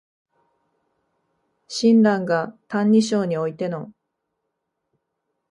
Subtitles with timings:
[1.67, 3.93] 親鸞が「歎異抄」においての